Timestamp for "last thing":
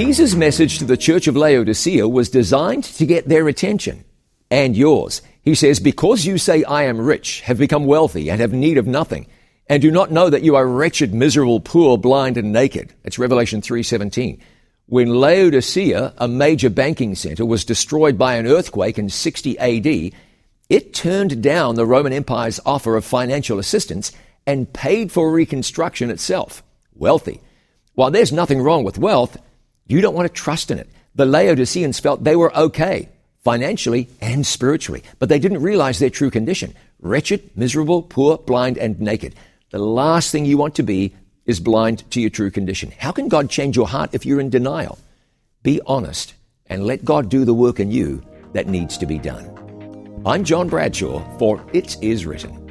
39.78-40.44